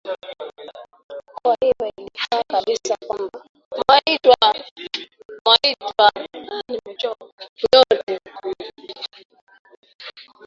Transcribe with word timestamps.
kwa 1.43 1.57
hivyo 1.61 1.91
ilifaa 1.97 2.43
kabisa 2.51 2.97
kwamba 3.07 3.43